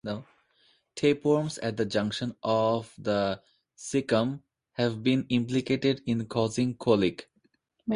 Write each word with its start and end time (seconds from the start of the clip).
Tapeworms 0.95 1.59
at 1.59 1.77
the 1.77 1.85
junction 1.85 2.35
of 2.41 2.91
the 2.97 3.39
cecum 3.77 4.41
have 4.71 5.03
been 5.03 5.27
implicated 5.29 6.01
in 6.07 6.25
causing 6.25 6.73
colic. 6.75 7.29